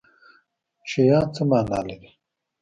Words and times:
شیان 0.89 1.25
څه 1.35 1.41
معنی 1.49 1.79
لري 1.99 2.11